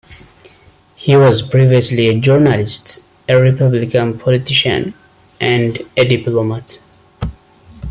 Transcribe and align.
He 0.95 1.15
was 1.15 1.43
previously 1.43 2.07
a 2.07 2.19
journalist, 2.19 3.03
a 3.29 3.35
Republican 3.39 4.17
politician, 4.17 4.95
and 5.39 5.77
a 5.95 6.03
diplomat. 6.05 6.79